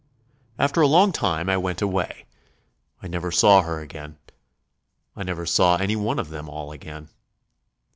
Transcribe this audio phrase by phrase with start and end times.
[0.57, 2.25] After a long time I went away.
[3.03, 4.17] I never saw her again.
[5.15, 7.09] I never saw any one of them all again.